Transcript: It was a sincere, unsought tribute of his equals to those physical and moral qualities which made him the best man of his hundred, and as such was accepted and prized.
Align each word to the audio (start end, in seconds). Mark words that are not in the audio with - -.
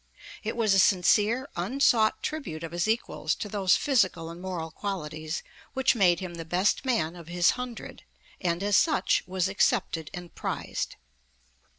It 0.43 0.57
was 0.57 0.73
a 0.73 0.79
sincere, 0.79 1.47
unsought 1.55 2.23
tribute 2.23 2.63
of 2.63 2.71
his 2.71 2.87
equals 2.87 3.35
to 3.35 3.47
those 3.47 3.77
physical 3.77 4.31
and 4.31 4.41
moral 4.41 4.71
qualities 4.71 5.43
which 5.75 5.93
made 5.93 6.19
him 6.19 6.33
the 6.33 6.43
best 6.43 6.83
man 6.85 7.15
of 7.15 7.27
his 7.27 7.51
hundred, 7.51 8.03
and 8.41 8.63
as 8.63 8.75
such 8.75 9.21
was 9.27 9.47
accepted 9.47 10.09
and 10.11 10.33
prized. 10.33 10.95